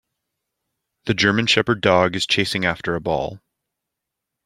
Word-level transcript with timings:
The 1.05 1.13
German 1.13 1.45
shepherd 1.45 1.79
dog 1.81 2.15
is 2.15 2.25
chasing 2.25 2.65
after 2.65 2.95
a 2.95 2.99
ball. 2.99 3.39